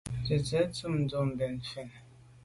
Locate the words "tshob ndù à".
0.73-1.23